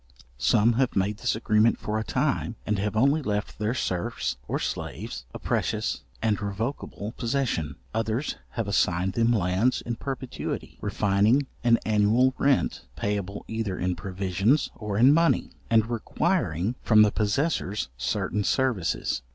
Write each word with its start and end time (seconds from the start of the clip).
Some 0.39 0.73
have 0.81 0.95
made 0.95 1.17
this 1.17 1.35
agreement 1.35 1.77
for 1.77 1.99
a 1.99 2.03
time, 2.03 2.55
and 2.65 2.79
have 2.79 2.95
only 2.95 3.21
left 3.21 3.59
their 3.59 3.75
serfs, 3.75 4.35
or 4.47 4.57
slaves, 4.57 5.25
a 5.31 5.37
precious 5.37 6.01
and 6.23 6.41
revocable 6.41 7.11
possession. 7.17 7.75
Others 7.93 8.37
have 8.53 8.67
assigned 8.67 9.13
them 9.13 9.31
lands 9.31 9.79
in 9.83 9.97
perpetuity, 9.97 10.79
refining 10.81 11.45
an 11.63 11.77
annual 11.85 12.33
rent 12.39 12.87
payable 12.95 13.45
either 13.47 13.77
in 13.77 13.95
provisions 13.95 14.71
or 14.73 14.97
in 14.97 15.13
money, 15.13 15.51
and 15.69 15.85
requiring 15.87 16.73
from 16.81 17.03
the 17.03 17.11
possessors 17.11 17.89
certain 17.95 18.43
services. 18.43 19.21